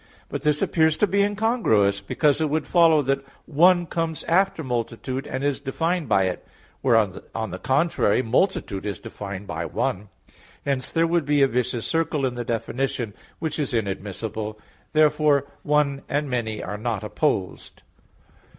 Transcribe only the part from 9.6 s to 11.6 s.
"one." Hence there would be a